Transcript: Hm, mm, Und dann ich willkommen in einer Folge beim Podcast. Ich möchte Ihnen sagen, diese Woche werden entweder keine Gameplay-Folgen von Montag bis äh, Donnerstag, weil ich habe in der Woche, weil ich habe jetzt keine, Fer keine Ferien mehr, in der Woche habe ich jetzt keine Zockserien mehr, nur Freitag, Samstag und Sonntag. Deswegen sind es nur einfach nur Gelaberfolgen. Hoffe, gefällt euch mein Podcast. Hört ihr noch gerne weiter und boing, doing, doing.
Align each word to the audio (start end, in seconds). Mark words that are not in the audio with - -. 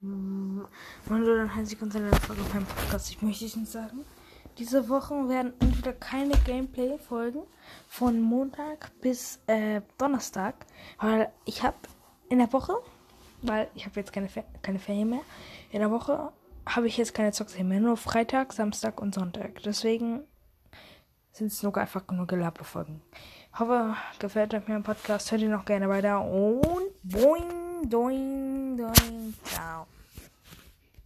Hm, 0.00 0.56
mm, 0.56 0.66
Und 1.10 1.26
dann 1.26 1.50
ich 1.62 1.70
willkommen 1.72 1.90
in 1.94 2.04
einer 2.04 2.20
Folge 2.20 2.42
beim 2.52 2.64
Podcast. 2.64 3.10
Ich 3.10 3.20
möchte 3.20 3.44
Ihnen 3.44 3.66
sagen, 3.66 4.06
diese 4.56 4.88
Woche 4.88 5.28
werden 5.28 5.52
entweder 5.60 5.92
keine 5.92 6.38
Gameplay-Folgen 6.38 7.42
von 7.86 8.18
Montag 8.20 8.92
bis 9.02 9.40
äh, 9.46 9.82
Donnerstag, 9.98 10.54
weil 10.98 11.30
ich 11.44 11.62
habe 11.62 11.76
in 12.30 12.38
der 12.38 12.50
Woche, 12.50 12.74
weil 13.42 13.68
ich 13.74 13.84
habe 13.84 14.00
jetzt 14.00 14.12
keine, 14.12 14.30
Fer 14.30 14.44
keine 14.62 14.78
Ferien 14.78 15.10
mehr, 15.10 15.22
in 15.70 15.80
der 15.80 15.90
Woche 15.90 16.32
habe 16.66 16.86
ich 16.86 16.96
jetzt 16.96 17.12
keine 17.12 17.32
Zockserien 17.32 17.68
mehr, 17.68 17.80
nur 17.80 17.98
Freitag, 17.98 18.54
Samstag 18.54 19.02
und 19.02 19.14
Sonntag. 19.14 19.62
Deswegen 19.64 20.22
sind 21.32 21.48
es 21.48 21.62
nur 21.62 21.76
einfach 21.76 22.06
nur 22.10 22.26
Gelaberfolgen. 22.26 23.02
Hoffe, 23.58 23.96
gefällt 24.18 24.54
euch 24.54 24.66
mein 24.66 24.82
Podcast. 24.82 25.30
Hört 25.30 25.42
ihr 25.42 25.50
noch 25.50 25.64
gerne 25.66 25.88
weiter 25.90 26.24
und 26.24 26.90
boing, 27.02 27.88
doing, 27.88 28.76
doing. 28.78 29.34